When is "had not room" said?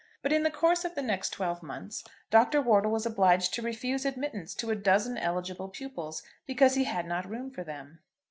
6.85-7.51